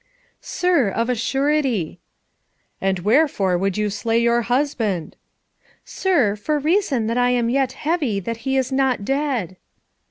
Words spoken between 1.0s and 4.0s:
a surety." "And wherefore would you